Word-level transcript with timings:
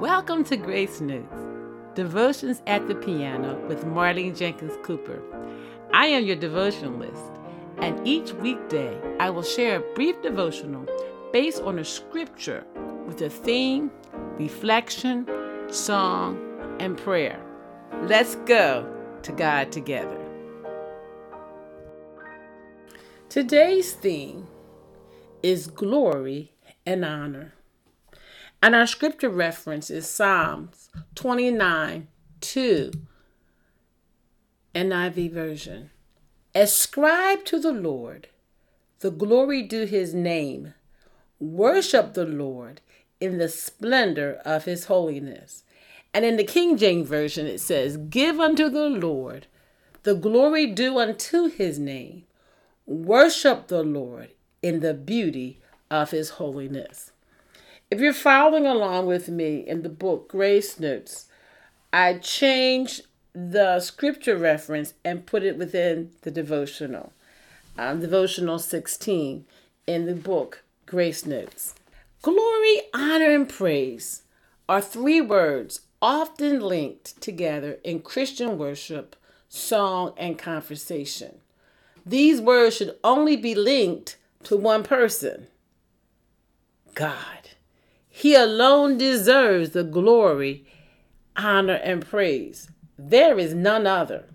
Welcome 0.00 0.42
to 0.46 0.56
Grace 0.56 1.00
Notes, 1.00 1.40
Devotions 1.94 2.60
at 2.66 2.88
the 2.88 2.96
Piano 2.96 3.64
with 3.68 3.84
Marlene 3.84 4.36
Jenkins 4.36 4.76
Cooper. 4.82 5.22
I 5.92 6.06
am 6.06 6.24
your 6.24 6.34
devotionalist, 6.34 7.22
and 7.78 8.04
each 8.04 8.32
weekday 8.32 8.98
I 9.20 9.30
will 9.30 9.44
share 9.44 9.76
a 9.76 9.94
brief 9.94 10.20
devotional 10.20 10.84
based 11.32 11.62
on 11.62 11.78
a 11.78 11.84
scripture 11.84 12.64
with 13.06 13.22
a 13.22 13.30
theme, 13.30 13.92
reflection, 14.36 15.28
song, 15.68 16.40
and 16.80 16.98
prayer. 16.98 17.40
Let's 18.02 18.34
go 18.46 18.92
to 19.22 19.30
God 19.30 19.70
together. 19.70 20.18
Today's 23.28 23.92
theme 23.92 24.48
is 25.44 25.68
glory 25.68 26.52
and 26.84 27.04
honor. 27.04 27.54
And 28.64 28.74
our 28.74 28.86
scripture 28.86 29.28
reference 29.28 29.90
is 29.90 30.08
Psalms 30.08 30.88
29 31.16 32.08
2, 32.40 32.92
NIV 34.74 35.32
version. 35.32 35.90
Ascribe 36.54 37.44
to 37.44 37.60
the 37.60 37.72
Lord 37.72 38.28
the 39.00 39.10
glory 39.10 39.60
due 39.60 39.84
his 39.84 40.14
name. 40.14 40.72
Worship 41.38 42.14
the 42.14 42.24
Lord 42.24 42.80
in 43.20 43.36
the 43.36 43.50
splendor 43.50 44.40
of 44.46 44.64
his 44.64 44.86
holiness. 44.86 45.64
And 46.14 46.24
in 46.24 46.38
the 46.38 46.42
King 46.42 46.78
James 46.78 47.06
Version, 47.06 47.46
it 47.46 47.60
says, 47.60 47.98
Give 47.98 48.40
unto 48.40 48.70
the 48.70 48.88
Lord 48.88 49.46
the 50.04 50.14
glory 50.14 50.68
due 50.68 50.98
unto 50.98 51.50
his 51.50 51.78
name. 51.78 52.24
Worship 52.86 53.66
the 53.66 53.82
Lord 53.82 54.30
in 54.62 54.80
the 54.80 54.94
beauty 54.94 55.60
of 55.90 56.12
his 56.12 56.30
holiness. 56.30 57.10
If 57.90 58.00
you're 58.00 58.14
following 58.14 58.66
along 58.66 59.06
with 59.06 59.28
me 59.28 59.58
in 59.58 59.82
the 59.82 59.90
book 59.90 60.28
Grace 60.28 60.80
Notes, 60.80 61.26
I 61.92 62.14
changed 62.14 63.02
the 63.34 63.78
scripture 63.80 64.36
reference 64.36 64.94
and 65.04 65.26
put 65.26 65.42
it 65.42 65.58
within 65.58 66.12
the 66.22 66.30
devotional, 66.30 67.12
um, 67.76 68.00
devotional 68.00 68.58
16 68.58 69.44
in 69.86 70.06
the 70.06 70.14
book 70.14 70.62
Grace 70.86 71.26
Notes. 71.26 71.74
Glory, 72.22 72.80
honor, 72.94 73.30
and 73.30 73.48
praise 73.48 74.22
are 74.66 74.80
three 74.80 75.20
words 75.20 75.82
often 76.00 76.60
linked 76.60 77.20
together 77.20 77.78
in 77.84 78.00
Christian 78.00 78.56
worship, 78.56 79.14
song, 79.48 80.14
and 80.16 80.38
conversation. 80.38 81.38
These 82.06 82.40
words 82.40 82.76
should 82.76 82.96
only 83.04 83.36
be 83.36 83.54
linked 83.54 84.16
to 84.44 84.56
one 84.56 84.84
person 84.84 85.48
God. 86.94 87.50
He 88.16 88.36
alone 88.36 88.96
deserves 88.96 89.70
the 89.70 89.82
glory, 89.82 90.64
honor, 91.36 91.80
and 91.82 92.06
praise. 92.06 92.70
There 92.96 93.40
is 93.40 93.54
none 93.54 93.88
other. 93.88 94.26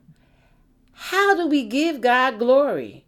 How 0.91 1.33
do 1.33 1.47
we 1.47 1.63
give 1.63 2.02
God 2.02 2.39
glory? 2.39 3.05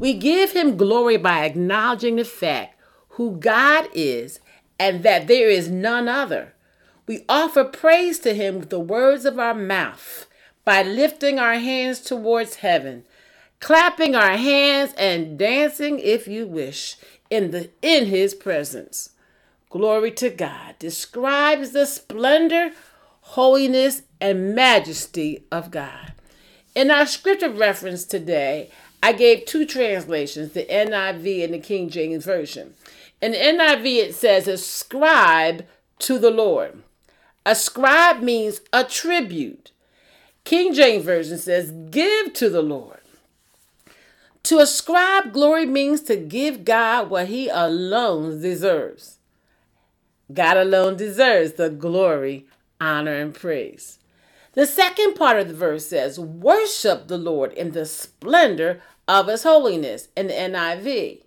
We 0.00 0.14
give 0.14 0.50
him 0.50 0.76
glory 0.76 1.16
by 1.16 1.44
acknowledging 1.44 2.16
the 2.16 2.24
fact 2.24 2.74
who 3.10 3.36
God 3.36 3.88
is 3.94 4.40
and 4.80 5.04
that 5.04 5.28
there 5.28 5.48
is 5.48 5.70
none 5.70 6.08
other. 6.08 6.54
We 7.06 7.24
offer 7.28 7.62
praise 7.62 8.18
to 8.20 8.34
him 8.34 8.58
with 8.58 8.70
the 8.70 8.80
words 8.80 9.24
of 9.24 9.38
our 9.38 9.54
mouth 9.54 10.26
by 10.64 10.82
lifting 10.82 11.38
our 11.38 11.54
hands 11.54 12.00
towards 12.00 12.56
heaven, 12.56 13.04
clapping 13.60 14.16
our 14.16 14.36
hands 14.36 14.92
and 14.98 15.38
dancing 15.38 16.00
if 16.00 16.26
you 16.26 16.48
wish 16.48 16.96
in 17.30 17.52
the 17.52 17.70
in 17.80 18.06
his 18.06 18.34
presence 18.34 19.10
glory 19.70 20.10
to 20.10 20.28
God, 20.28 20.74
describes 20.78 21.70
the 21.70 21.86
splendor, 21.86 22.72
holiness, 23.22 24.02
and 24.20 24.54
majesty 24.54 25.44
of 25.50 25.70
God. 25.70 26.12
In 26.74 26.90
our 26.90 27.06
scripture 27.06 27.50
reference 27.50 28.04
today, 28.04 28.70
I 29.02 29.12
gave 29.12 29.46
two 29.46 29.64
translations, 29.64 30.52
the 30.52 30.66
NIV 30.66 31.44
and 31.44 31.54
the 31.54 31.58
King 31.58 31.88
James 31.88 32.24
Version. 32.24 32.74
In 33.22 33.32
the 33.32 33.38
NIV, 33.38 33.84
it 33.96 34.14
says, 34.14 34.46
Ascribe 34.46 35.66
to 36.00 36.18
the 36.18 36.30
Lord. 36.30 36.82
Ascribe 37.46 38.22
means 38.22 38.60
attribute. 38.72 39.72
King 40.44 40.74
James 40.74 41.04
Version 41.04 41.38
says, 41.38 41.70
Give 41.90 42.32
to 42.34 42.50
the 42.50 42.62
Lord. 42.62 43.00
To 44.44 44.58
ascribe 44.58 45.32
glory 45.32 45.66
means 45.66 46.00
to 46.02 46.16
give 46.16 46.64
God 46.64 47.10
what 47.10 47.28
he 47.28 47.48
alone 47.48 48.40
deserves. 48.40 49.19
God 50.32 50.56
alone 50.56 50.96
deserves 50.96 51.52
the 51.52 51.70
glory, 51.70 52.46
honor, 52.80 53.14
and 53.14 53.34
praise. 53.34 53.98
The 54.52 54.66
second 54.66 55.14
part 55.14 55.38
of 55.38 55.48
the 55.48 55.54
verse 55.54 55.86
says, 55.86 56.18
Worship 56.18 57.08
the 57.08 57.18
Lord 57.18 57.52
in 57.52 57.70
the 57.72 57.86
splendor 57.86 58.82
of 59.06 59.28
his 59.28 59.42
holiness 59.42 60.08
in 60.16 60.26
the 60.26 60.32
NIV. 60.32 61.22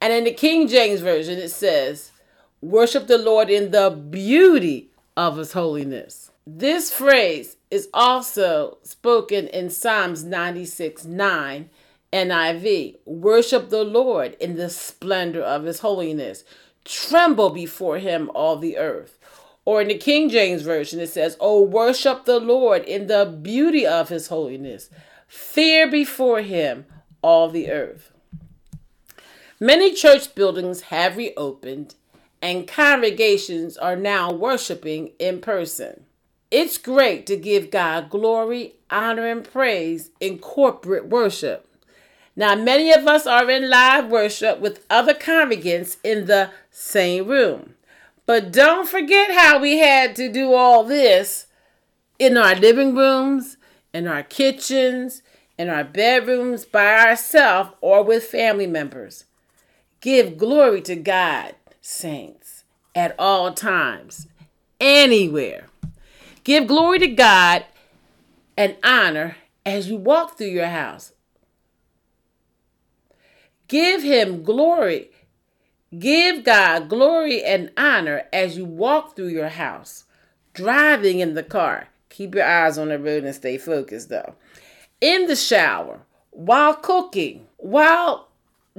And 0.00 0.12
in 0.12 0.24
the 0.24 0.32
King 0.32 0.68
James 0.68 1.00
Version, 1.00 1.38
it 1.38 1.50
says, 1.50 2.12
Worship 2.60 3.06
the 3.06 3.18
Lord 3.18 3.50
in 3.50 3.70
the 3.70 3.90
beauty 3.90 4.90
of 5.16 5.36
his 5.36 5.52
holiness. 5.52 6.30
This 6.46 6.92
phrase 6.92 7.56
is 7.70 7.88
also 7.92 8.78
spoken 8.82 9.48
in 9.48 9.70
Psalms 9.70 10.24
96 10.24 11.04
9 11.04 11.70
NIV. 12.12 12.96
Worship 13.04 13.68
the 13.68 13.84
Lord 13.84 14.36
in 14.40 14.56
the 14.56 14.70
splendor 14.70 15.42
of 15.42 15.64
his 15.64 15.80
holiness 15.80 16.44
tremble 16.86 17.50
before 17.50 17.98
him 17.98 18.30
all 18.34 18.56
the 18.56 18.78
earth. 18.78 19.18
Or 19.64 19.82
in 19.82 19.88
the 19.88 19.98
King 19.98 20.30
James 20.30 20.62
Version, 20.62 21.00
it 21.00 21.08
says, 21.08 21.36
Oh, 21.40 21.60
worship 21.60 22.24
the 22.24 22.38
Lord 22.38 22.84
in 22.84 23.08
the 23.08 23.26
beauty 23.26 23.84
of 23.84 24.08
his 24.08 24.28
holiness. 24.28 24.88
Fear 25.26 25.90
before 25.90 26.42
him 26.42 26.86
all 27.20 27.48
the 27.48 27.70
earth. 27.70 28.12
Many 29.58 29.92
church 29.92 30.34
buildings 30.34 30.82
have 30.82 31.16
reopened, 31.16 31.94
and 32.40 32.68
congregations 32.68 33.76
are 33.76 33.96
now 33.96 34.30
worshiping 34.30 35.12
in 35.18 35.40
person. 35.40 36.04
It's 36.50 36.78
great 36.78 37.26
to 37.26 37.36
give 37.36 37.70
God 37.72 38.08
glory, 38.08 38.74
honor, 38.88 39.26
and 39.26 39.42
praise 39.42 40.10
in 40.20 40.38
corporate 40.38 41.08
worship. 41.08 41.66
Now, 42.36 42.54
many 42.54 42.92
of 42.92 43.06
us 43.06 43.26
are 43.26 43.50
in 43.50 43.70
live 43.70 44.08
worship 44.08 44.60
with 44.60 44.84
other 44.90 45.14
congregants 45.14 45.96
in 46.04 46.26
the 46.26 46.50
same 46.70 47.26
room. 47.26 47.74
But 48.26 48.52
don't 48.52 48.86
forget 48.86 49.30
how 49.32 49.58
we 49.58 49.78
had 49.78 50.14
to 50.16 50.30
do 50.30 50.52
all 50.52 50.84
this 50.84 51.46
in 52.18 52.36
our 52.36 52.54
living 52.54 52.94
rooms, 52.94 53.56
in 53.94 54.06
our 54.06 54.22
kitchens, 54.22 55.22
in 55.58 55.70
our 55.70 55.84
bedrooms 55.84 56.66
by 56.66 57.06
ourselves 57.06 57.70
or 57.80 58.02
with 58.02 58.24
family 58.24 58.66
members. 58.66 59.24
Give 60.00 60.36
glory 60.36 60.82
to 60.82 60.96
God, 60.96 61.54
saints, 61.80 62.64
at 62.94 63.14
all 63.18 63.54
times, 63.54 64.26
anywhere. 64.78 65.68
Give 66.44 66.66
glory 66.66 66.98
to 66.98 67.08
God 67.08 67.64
and 68.56 68.76
honor 68.84 69.36
as 69.64 69.88
you 69.88 69.96
walk 69.96 70.36
through 70.36 70.48
your 70.48 70.66
house. 70.66 71.12
Give 73.68 74.02
him 74.02 74.42
glory. 74.42 75.10
Give 75.98 76.44
God 76.44 76.88
glory 76.88 77.42
and 77.42 77.70
honor 77.76 78.24
as 78.32 78.56
you 78.56 78.64
walk 78.64 79.16
through 79.16 79.28
your 79.28 79.48
house, 79.48 80.04
driving 80.52 81.20
in 81.20 81.34
the 81.34 81.42
car. 81.42 81.88
Keep 82.10 82.34
your 82.34 82.44
eyes 82.44 82.78
on 82.78 82.88
the 82.88 82.98
road 82.98 83.24
and 83.24 83.34
stay 83.34 83.58
focused 83.58 84.08
though. 84.08 84.34
In 85.00 85.26
the 85.26 85.36
shower, 85.36 86.00
while 86.30 86.74
cooking, 86.74 87.46
while 87.56 88.28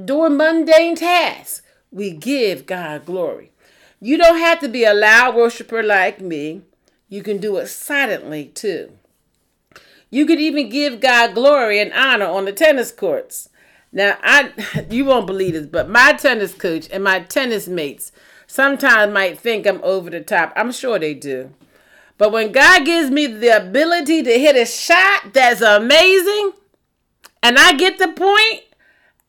doing 0.03 0.37
mundane 0.37 0.95
tasks, 0.95 1.61
we 1.91 2.11
give 2.11 2.65
God 2.65 3.05
glory. 3.05 3.51
You 3.99 4.17
don't 4.17 4.37
have 4.37 4.59
to 4.59 4.67
be 4.67 4.83
a 4.83 4.93
loud 4.93 5.35
worshiper 5.35 5.81
like 5.81 6.21
me. 6.21 6.61
You 7.09 7.23
can 7.23 7.37
do 7.37 7.57
it 7.57 7.67
silently 7.67 8.45
too. 8.45 8.91
You 10.09 10.25
could 10.25 10.39
even 10.39 10.69
give 10.69 10.99
God 10.99 11.33
glory 11.33 11.79
and 11.79 11.91
honor 11.93 12.25
on 12.25 12.45
the 12.45 12.53
tennis 12.53 12.91
courts. 12.91 13.49
Now, 13.97 14.15
I 14.21 14.51
you 14.91 15.05
won't 15.05 15.25
believe 15.25 15.53
this, 15.53 15.65
but 15.65 15.89
my 15.89 16.13
tennis 16.13 16.53
coach 16.53 16.87
and 16.91 17.03
my 17.03 17.21
tennis 17.21 17.67
mates 17.67 18.11
sometimes 18.45 19.11
might 19.11 19.39
think 19.39 19.65
I'm 19.65 19.81
over 19.83 20.11
the 20.11 20.21
top. 20.21 20.53
I'm 20.55 20.71
sure 20.71 20.99
they 20.99 21.15
do. 21.15 21.51
But 22.19 22.31
when 22.31 22.51
God 22.51 22.85
gives 22.85 23.09
me 23.09 23.25
the 23.25 23.57
ability 23.57 24.21
to 24.21 24.39
hit 24.39 24.55
a 24.55 24.67
shot 24.67 25.33
that's 25.33 25.61
amazing, 25.61 26.51
and 27.41 27.57
I 27.57 27.73
get 27.73 27.97
the 27.97 28.09
point, 28.09 28.65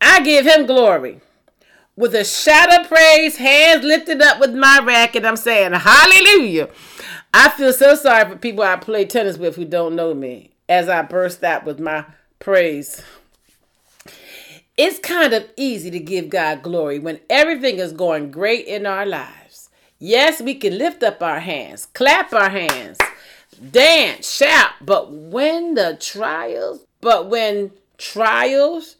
I 0.02 0.20
give 0.20 0.44
him 0.44 0.66
glory. 0.66 1.22
With 1.96 2.14
a 2.14 2.24
shout 2.24 2.70
of 2.78 2.88
praise, 2.88 3.38
hands 3.38 3.82
lifted 3.82 4.20
up 4.20 4.38
with 4.38 4.54
my 4.54 4.80
racket, 4.84 5.24
I'm 5.24 5.36
saying, 5.36 5.72
Hallelujah. 5.72 6.68
I 7.32 7.48
feel 7.48 7.72
so 7.72 7.94
sorry 7.94 8.28
for 8.28 8.36
people 8.36 8.64
I 8.64 8.76
play 8.76 9.06
tennis 9.06 9.38
with 9.38 9.56
who 9.56 9.64
don't 9.64 9.96
know 9.96 10.12
me 10.12 10.50
as 10.68 10.90
I 10.90 11.00
burst 11.00 11.42
out 11.42 11.64
with 11.64 11.80
my 11.80 12.04
praise 12.38 13.02
it's 14.78 15.00
kind 15.00 15.34
of 15.34 15.50
easy 15.56 15.90
to 15.90 15.98
give 15.98 16.30
God 16.30 16.62
glory 16.62 17.00
when 17.00 17.18
everything 17.28 17.80
is 17.80 17.92
going 17.92 18.30
great 18.30 18.64
in 18.66 18.86
our 18.86 19.04
lives. 19.04 19.68
Yes, 19.98 20.40
we 20.40 20.54
can 20.54 20.78
lift 20.78 21.02
up 21.02 21.20
our 21.20 21.40
hands, 21.40 21.86
clap 21.86 22.32
our 22.32 22.48
hands, 22.48 22.96
dance, 23.72 24.30
shout, 24.30 24.70
but 24.80 25.10
when 25.10 25.74
the 25.74 25.98
trials, 26.00 26.86
but 27.00 27.28
when 27.28 27.72
trials, 27.98 28.94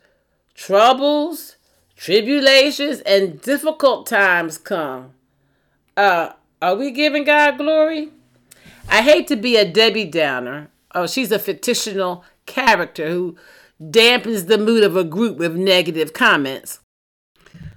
troubles, 0.57 1.55
tribulations, 1.97 2.99
and 3.03 3.41
difficult 3.41 4.09
times 4.09 4.59
come, 4.59 5.13
uh, 5.97 6.33
are 6.61 6.75
we 6.75 6.91
giving 6.91 7.23
God 7.23 7.57
glory? 7.57 8.11
I 8.89 9.03
hate 9.03 9.29
to 9.29 9.37
be 9.37 9.57
a 9.57 9.71
Debbie 9.71 10.07
Downer. 10.07 10.71
Oh, 10.93 11.07
she's 11.07 11.31
a 11.31 11.39
fictional 11.39 12.25
character 12.47 13.11
who 13.11 13.37
dampens 13.81 14.47
the 14.47 14.59
mood 14.59 14.83
of 14.83 14.97
a 14.97 15.05
group 15.05 15.37
with 15.39 15.57
negative 15.57 16.13
comments. 16.13 16.81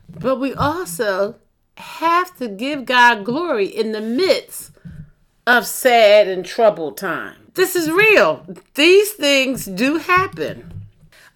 But 0.09 0.37
we 0.37 0.53
also 0.53 1.35
have 1.77 2.35
to 2.37 2.47
give 2.47 2.85
God 2.85 3.25
glory 3.25 3.65
in 3.67 3.91
the 3.91 4.01
midst 4.01 4.71
of 5.47 5.65
sad 5.65 6.27
and 6.27 6.45
troubled 6.45 6.97
times. 6.97 7.37
This 7.53 7.75
is 7.75 7.91
real. 7.91 8.45
These 8.75 9.11
things 9.13 9.65
do 9.65 9.97
happen. 9.97 10.85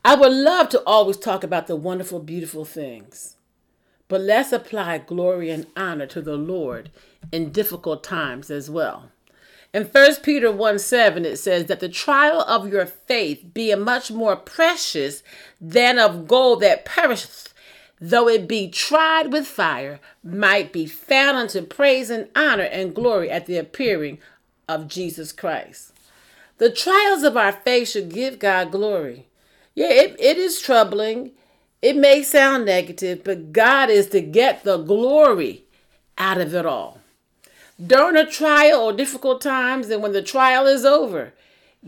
I 0.04 0.16
would 0.16 0.32
love 0.32 0.70
to 0.70 0.84
always 0.86 1.18
talk 1.18 1.44
about 1.44 1.68
the 1.68 1.76
wonderful, 1.76 2.20
beautiful 2.20 2.64
things. 2.64 3.36
But 4.08 4.22
let's 4.22 4.52
apply 4.52 5.00
glory 5.00 5.50
and 5.50 5.66
honor 5.76 6.06
to 6.08 6.22
the 6.22 6.38
Lord 6.38 6.92
in 7.32 7.52
difficult 7.52 8.04
times 8.04 8.52
as 8.52 8.70
well. 8.70 9.12
In 9.76 9.84
1 9.84 10.16
Peter 10.24 10.54
1 10.54 10.80
7, 10.80 11.26
it 11.26 11.36
says 11.36 11.66
that 11.66 11.82
the 11.82 11.90
trial 11.90 12.40
of 12.40 12.72
your 12.72 12.86
faith, 12.86 13.44
being 13.54 13.82
much 13.82 14.10
more 14.10 14.38
precious 14.38 15.22
than 15.60 16.00
of 16.00 16.30
gold 16.30 16.62
that 16.62 16.86
perisheth, 16.86 17.54
though 18.00 18.30
it 18.30 18.48
be 18.48 18.70
tried 18.70 19.34
with 19.34 19.46
fire, 19.46 20.00
might 20.24 20.72
be 20.72 20.86
found 20.86 21.36
unto 21.36 21.62
praise 21.62 22.10
and 22.10 22.30
honor 22.38 22.64
and 22.64 22.96
glory 22.96 23.30
at 23.30 23.48
the 23.48 23.58
appearing 23.58 24.18
of 24.70 24.88
Jesus 24.88 25.34
Christ. 25.34 25.92
The 26.58 26.72
trials 26.72 27.24
of 27.24 27.36
our 27.36 27.52
faith 27.52 27.90
should 27.90 28.14
give 28.14 28.40
God 28.40 28.72
glory. 28.72 29.28
Yeah, 29.74 29.92
it, 29.92 30.16
it 30.18 30.38
is 30.38 30.62
troubling. 30.62 31.32
It 31.82 31.98
may 31.98 32.24
sound 32.24 32.66
negative, 32.66 33.26
but 33.26 33.52
God 33.52 33.90
is 33.90 34.08
to 34.12 34.22
get 34.22 34.64
the 34.64 34.78
glory 34.78 35.66
out 36.18 36.40
of 36.40 36.56
it 36.56 36.66
all 36.66 37.02
during 37.84 38.16
a 38.16 38.26
trial 38.26 38.82
or 38.82 38.94
difficult 38.94 39.42
times 39.42 39.90
and 39.90 40.02
when 40.02 40.14
the 40.14 40.22
trial 40.22 40.66
is 40.66 40.86
over. 40.86 41.34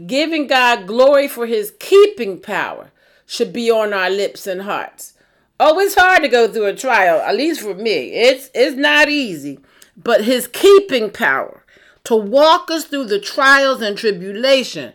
Giving 0.06 0.48
God 0.48 0.86
glory 0.86 1.28
for 1.28 1.48
his 1.48 1.74
keeping 1.80 2.40
power 2.40 2.92
should 3.26 3.52
be 3.52 3.72
on 3.72 3.94
our 3.94 4.10
lips 4.10 4.46
and 4.46 4.62
hearts. 4.62 5.14
Oh, 5.60 5.80
it's 5.80 5.96
hard 5.96 6.22
to 6.22 6.28
go 6.28 6.48
through 6.48 6.68
a 6.68 6.76
trial, 6.76 7.20
at 7.20 7.36
least 7.36 7.62
for 7.62 7.74
me. 7.74 8.12
It's 8.12 8.50
it's 8.54 8.76
not 8.76 9.10
easy. 9.10 9.60
But 9.96 10.26
his 10.26 10.48
keeping 10.48 11.10
power 11.10 11.64
to 12.04 12.16
walk 12.16 12.70
us 12.70 12.86
through 12.86 13.06
the 13.06 13.20
trials 13.20 13.82
and 13.82 13.98
tribulation. 13.98 14.94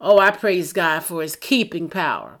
Oh, 0.00 0.18
I 0.20 0.30
praise 0.30 0.72
God 0.72 1.00
for 1.00 1.22
his 1.22 1.34
keeping 1.34 1.88
power. 1.88 2.38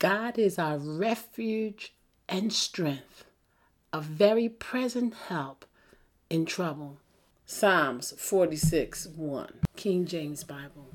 God 0.00 0.38
is 0.38 0.58
our 0.58 0.76
refuge 0.76 1.94
and 2.28 2.52
strength, 2.52 3.24
a 3.92 4.00
very 4.00 4.48
present 4.48 5.14
help 5.28 5.64
in 6.34 6.44
trouble. 6.44 6.98
Psalms 7.46 8.12
46 8.18 9.06
1, 9.06 9.52
King 9.76 10.04
James 10.04 10.42
Bible. 10.42 10.88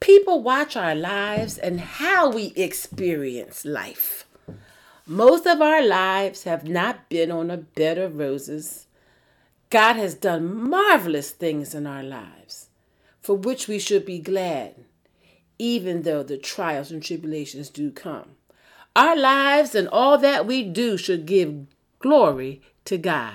People 0.00 0.42
watch 0.42 0.74
our 0.74 0.94
lives 0.94 1.58
and 1.58 1.78
how 1.80 2.30
we 2.30 2.54
experience 2.56 3.66
life. 3.66 4.26
Most 5.06 5.46
of 5.46 5.60
our 5.60 5.82
lives 5.82 6.44
have 6.44 6.66
not 6.66 7.10
been 7.10 7.30
on 7.30 7.50
a 7.50 7.58
bed 7.58 7.98
of 7.98 8.16
roses. 8.16 8.86
God 9.68 9.96
has 9.96 10.14
done 10.14 10.70
marvelous 10.70 11.30
things 11.30 11.74
in 11.74 11.86
our 11.86 12.02
lives, 12.02 12.68
for 13.20 13.36
which 13.36 13.68
we 13.68 13.78
should 13.78 14.06
be 14.06 14.18
glad, 14.18 14.76
even 15.58 16.02
though 16.02 16.22
the 16.22 16.38
trials 16.38 16.90
and 16.90 17.02
tribulations 17.02 17.68
do 17.68 17.90
come. 17.90 18.30
Our 18.96 19.16
lives 19.16 19.74
and 19.74 19.88
all 19.88 20.16
that 20.18 20.46
we 20.46 20.62
do 20.62 20.96
should 20.96 21.26
give 21.26 21.66
glory 21.98 22.62
to 22.86 22.96
God. 22.96 23.34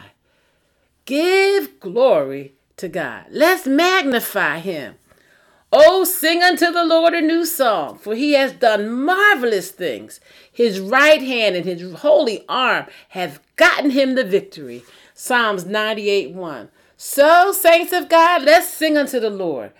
Give 1.06 1.80
glory 1.80 2.56
to 2.78 2.88
God. 2.88 3.26
Let's 3.30 3.68
magnify 3.68 4.60
him. 4.60 4.96
Oh, 5.72 6.04
sing 6.04 6.42
unto 6.42 6.72
the 6.72 6.84
Lord 6.84 7.14
a 7.14 7.22
new 7.22 7.46
song, 7.46 8.00
for 8.00 8.16
he 8.16 8.34
has 8.34 8.54
done 8.54 8.90
marvelous 8.90 9.70
things. 9.70 10.20
His 10.52 10.80
right 10.80 11.22
hand 11.22 11.56
and 11.56 11.66
his 11.66 12.00
holy 12.00 12.44
arm 12.50 12.88
have 13.10 13.40
gotten 13.56 13.92
him 13.92 14.16
the 14.16 14.24
victory. 14.24 14.84
Psalms 15.14 15.66
98 15.66 16.34
1. 16.34 16.70
So, 16.98 17.52
saints 17.52 17.94
of 17.94 18.10
God, 18.10 18.44
let's 18.44 18.70
sing 18.70 18.98
unto 18.98 19.20
the 19.20 19.30
Lord. 19.30 19.74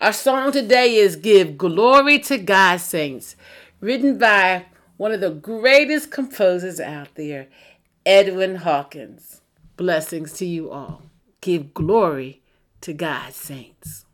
Our 0.00 0.12
song 0.12 0.50
today 0.50 0.96
is 0.96 1.14
Give 1.14 1.56
Glory 1.56 2.18
to 2.20 2.38
God, 2.38 2.78
Saints, 2.80 3.36
written 3.78 4.18
by 4.18 4.64
one 4.96 5.12
of 5.12 5.20
the 5.20 5.30
greatest 5.30 6.10
composers 6.10 6.80
out 6.80 7.14
there, 7.14 7.46
Edwin 8.04 8.56
Hawkins. 8.56 9.41
Blessings 9.76 10.34
to 10.34 10.44
you 10.44 10.70
all. 10.70 11.02
Give 11.40 11.72
glory 11.72 12.42
to 12.82 12.92
God, 12.92 13.32
saints. 13.32 14.04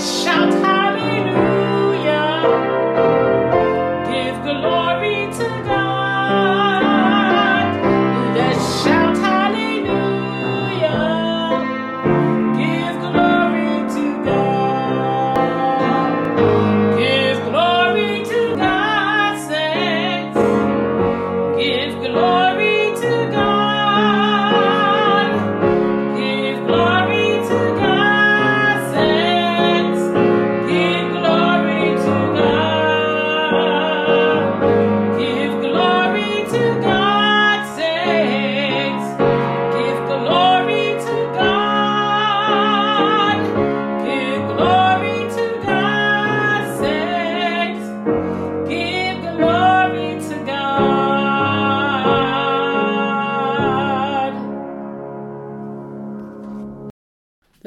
Shout 0.00 0.54
out! 0.64 0.79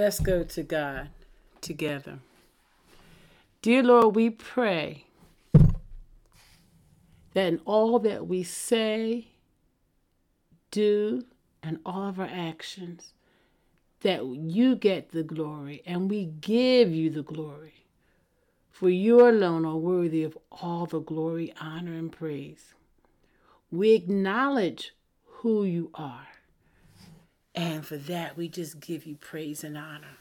Let's 0.03 0.19
go 0.19 0.43
to 0.43 0.63
God 0.63 1.12
together. 1.62 2.19
Dear 3.62 3.83
Lord, 3.83 4.17
we 4.17 4.29
pray 4.29 5.05
that 5.53 7.48
in 7.48 7.62
all 7.63 8.00
that 8.00 8.27
we 8.27 8.43
say, 8.43 9.27
do, 10.72 11.24
and 11.63 11.79
all 11.86 12.10
of 12.10 12.19
our 12.19 12.27
actions, 12.29 13.13
that 14.01 14.25
you 14.25 14.75
get 14.75 15.13
the 15.13 15.24
glory 15.24 15.81
and 15.86 16.12
we 16.12 16.25
give 16.25 16.91
you 16.91 17.10
the 17.10 17.24
glory. 17.24 17.86
For 18.72 18.89
you 18.89 19.25
alone 19.25 19.65
are 19.65 19.77
worthy 19.77 20.25
of 20.25 20.38
all 20.51 20.86
the 20.86 21.00
glory, 21.00 21.53
honor, 21.62 21.93
and 21.93 22.12
praise. 22.12 22.74
We 23.72 23.93
acknowledge 23.93 24.93
who 25.24 25.63
you 25.63 25.91
are. 25.93 26.32
And 27.55 27.86
for 27.86 27.98
that, 27.98 28.36
we 28.36 28.48
just 28.48 28.79
give 28.79 29.05
you 29.05 29.15
praise 29.15 29.63
and 29.63 29.77
honor. 29.77 30.17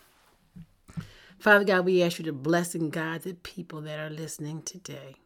Father 1.39 1.65
God, 1.65 1.85
we 1.85 2.03
ask 2.03 2.19
you 2.19 2.25
to 2.27 2.33
bless 2.33 2.75
and 2.75 2.93
guide 2.93 3.23
the 3.23 3.35
people 3.35 3.81
that 3.83 3.99
are 3.99 4.11
listening 4.11 4.63
today. 4.63 5.17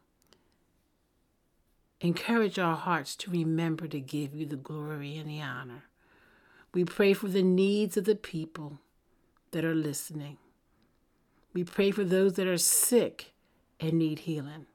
Encourage 1.99 2.57
our 2.57 2.75
hearts 2.75 3.15
to 3.17 3.31
remember 3.31 3.87
to 3.87 3.99
give 3.99 4.33
you 4.33 4.45
the 4.45 4.55
glory 4.55 5.17
and 5.17 5.29
the 5.29 5.41
honor. 5.41 5.83
We 6.73 6.85
pray 6.85 7.13
for 7.13 7.27
the 7.27 7.43
needs 7.43 7.97
of 7.97 8.05
the 8.05 8.15
people 8.15 8.79
that 9.51 9.65
are 9.65 9.75
listening. 9.75 10.37
We 11.53 11.63
pray 11.63 11.91
for 11.91 12.03
those 12.03 12.33
that 12.33 12.47
are 12.47 12.57
sick 12.57 13.31
and 13.79 13.93
need 13.93 14.19
healing. 14.19 14.67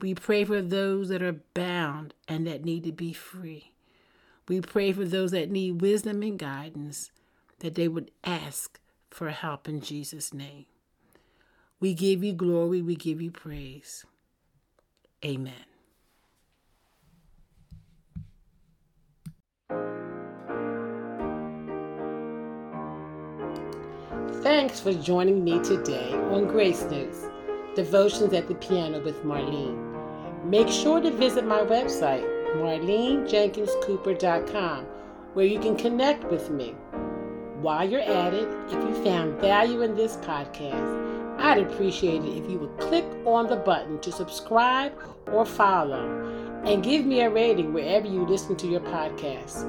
We 0.00 0.14
pray 0.14 0.44
for 0.44 0.60
those 0.60 1.08
that 1.08 1.22
are 1.22 1.40
bound 1.54 2.14
and 2.28 2.46
that 2.46 2.64
need 2.64 2.84
to 2.84 2.92
be 2.92 3.12
free. 3.14 3.72
We 4.48 4.60
pray 4.60 4.92
for 4.92 5.04
those 5.04 5.32
that 5.32 5.50
need 5.50 5.80
wisdom 5.80 6.22
and 6.22 6.38
guidance, 6.38 7.10
that 7.60 7.74
they 7.74 7.88
would 7.88 8.10
ask 8.22 8.78
for 9.10 9.30
help 9.30 9.68
in 9.68 9.80
Jesus' 9.80 10.32
name. 10.32 10.66
We 11.80 11.94
give 11.94 12.22
you 12.22 12.32
glory, 12.32 12.80
we 12.80 12.94
give 12.94 13.20
you 13.20 13.30
praise. 13.30 14.04
Amen. 15.24 15.52
Thanks 24.42 24.78
for 24.78 24.92
joining 24.92 25.42
me 25.42 25.58
today 25.64 26.12
on 26.12 26.46
Grace 26.46 26.82
Notes, 26.84 27.26
Devotions 27.74 28.32
at 28.32 28.46
the 28.46 28.54
Piano 28.54 29.02
with 29.02 29.24
Marlene. 29.24 30.44
Make 30.44 30.68
sure 30.68 31.00
to 31.00 31.10
visit 31.10 31.44
my 31.44 31.60
website, 31.62 32.35
marlenejenkinscooper.com, 32.56 34.84
where 35.34 35.46
you 35.46 35.60
can 35.60 35.76
connect 35.76 36.24
with 36.24 36.50
me. 36.50 36.74
While 37.60 37.88
you're 37.88 38.00
at 38.00 38.34
it, 38.34 38.48
if 38.66 38.72
you 38.72 39.04
found 39.04 39.40
value 39.40 39.82
in 39.82 39.94
this 39.94 40.16
podcast, 40.18 41.38
I'd 41.38 41.58
appreciate 41.58 42.24
it 42.24 42.36
if 42.36 42.50
you 42.50 42.58
would 42.58 42.76
click 42.78 43.04
on 43.24 43.46
the 43.46 43.56
button 43.56 43.98
to 44.00 44.12
subscribe 44.12 44.92
or 45.32 45.44
follow 45.44 46.62
and 46.64 46.82
give 46.82 47.06
me 47.06 47.20
a 47.20 47.30
rating 47.30 47.72
wherever 47.72 48.06
you 48.06 48.26
listen 48.26 48.56
to 48.56 48.66
your 48.66 48.80
podcast. 48.80 49.64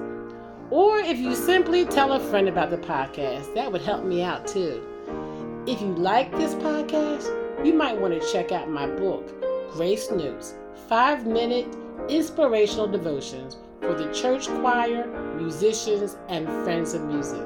Or 0.69 0.99
if 0.99 1.17
you 1.17 1.35
simply 1.35 1.85
tell 1.85 2.13
a 2.13 2.19
friend 2.19 2.49
about 2.49 2.71
the 2.71 2.77
podcast, 2.77 3.53
that 3.55 3.71
would 3.71 3.81
help 3.81 4.03
me 4.03 4.21
out 4.21 4.47
too. 4.47 4.83
If 5.65 5.81
you 5.81 5.95
like 5.95 6.31
this 6.37 6.53
podcast, 6.55 7.65
you 7.65 7.73
might 7.73 7.99
want 7.99 8.19
to 8.19 8.31
check 8.31 8.51
out 8.51 8.69
my 8.69 8.87
book, 8.87 9.33
Grace 9.71 10.11
Notes 10.11 10.55
Five 10.87 11.25
Minute 11.25 11.73
Inspirational 12.09 12.87
Devotions 12.87 13.57
for 13.81 13.93
the 13.93 14.11
Church 14.13 14.47
Choir, 14.47 15.07
Musicians, 15.35 16.17
and 16.29 16.47
Friends 16.63 16.93
of 16.93 17.03
Music. 17.03 17.45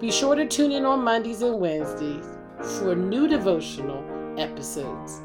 Be 0.00 0.10
sure 0.10 0.34
to 0.34 0.46
tune 0.46 0.72
in 0.72 0.84
on 0.84 1.04
Mondays 1.04 1.42
and 1.42 1.60
Wednesdays 1.60 2.26
for 2.78 2.94
new 2.94 3.28
devotional 3.28 4.04
episodes. 4.38 5.20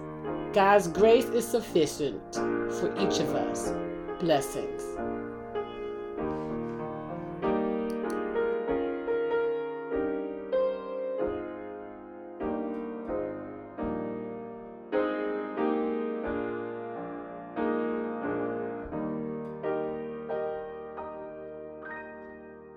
God's 0.53 0.87
grace 0.87 1.25
is 1.25 1.47
sufficient 1.47 2.35
for 2.35 2.93
each 2.99 3.19
of 3.19 3.33
us. 3.35 3.71
Blessings. 4.19 4.83